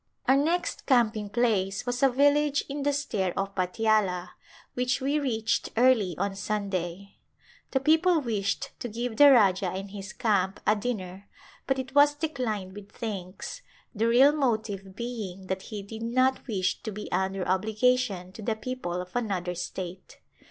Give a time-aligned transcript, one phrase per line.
[0.27, 4.31] Our next camping place was a village in the stare of Patiala,
[4.73, 7.17] which we reached early on Sunday.
[7.69, 11.27] The people wished to give the Rajah and his camp a din ner
[11.67, 13.61] but it was declined with thanks,
[13.93, 18.55] the real motive being that he did not wish to be under obligation to the
[18.55, 20.17] people of another state.